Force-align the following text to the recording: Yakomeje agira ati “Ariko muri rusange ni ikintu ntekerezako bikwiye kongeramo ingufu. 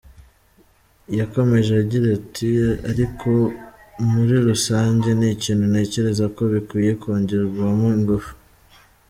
Yakomeje 1.19 1.71
agira 1.81 2.07
ati 2.19 2.49
“Ariko 2.91 3.29
muri 4.11 4.35
rusange 4.47 5.07
ni 5.19 5.27
ikintu 5.35 5.63
ntekerezako 5.71 6.39
bikwiye 6.53 6.91
kongeramo 7.01 7.87
ingufu. 7.99 8.31